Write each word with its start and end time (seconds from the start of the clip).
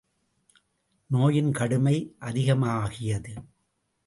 நோயின் 1.09 1.51
கடுமை 1.51 2.15
அதிகமாகியது. 2.19 3.33